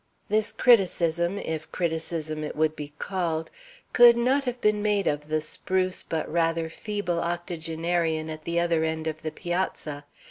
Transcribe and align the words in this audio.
This 0.29 0.51
criticism, 0.51 1.37
if 1.37 1.71
criticism 1.71 2.43
it 2.43 2.55
would 2.55 2.75
be 2.75 2.91
called, 2.97 3.51
could 3.93 4.17
not 4.17 4.45
have 4.45 4.59
been 4.59 4.81
made 4.81 5.05
of 5.05 5.27
the 5.27 5.41
spruce, 5.41 6.01
but 6.01 6.27
rather 6.27 6.69
feeble 6.71 7.19
octogenarian 7.19 8.27
at 8.31 8.43
the 8.43 8.59
other 8.59 8.83
end 8.83 9.05
of 9.05 9.21
the 9.21 9.29
piazza. 9.29 10.05